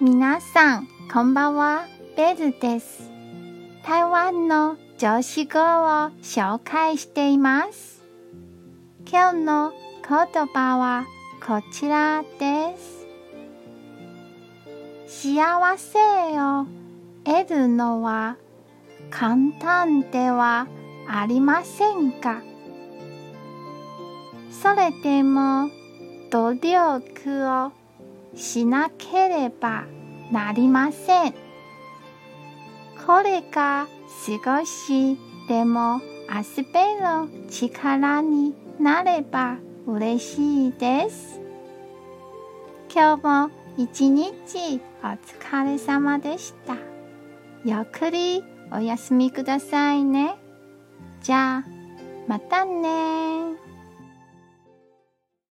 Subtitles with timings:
[0.00, 3.08] 皆さん、こんばんは、ベズです。
[3.86, 5.62] 台湾の女子語を
[6.20, 8.02] 紹介しています。
[9.08, 9.72] 今日の
[10.06, 11.06] 言葉は
[11.46, 12.76] こちらで
[15.06, 15.30] す。
[15.30, 15.98] 幸せ
[16.40, 16.66] を
[17.22, 18.36] 得るのは
[19.10, 20.66] 簡単では
[21.08, 22.42] ありませんか？
[24.50, 25.70] それでも
[26.30, 27.72] 努力を
[28.36, 29.84] しなければ
[30.30, 31.34] なりません。
[33.06, 33.86] これが
[34.26, 35.18] 少し
[35.48, 41.40] でも遊べる力になれば嬉しいです。
[42.94, 46.76] 今日も一日お疲れ様でした。
[47.64, 50.36] ゆっくりお休みくださいね。
[51.22, 51.64] じゃあ、
[52.26, 53.63] またね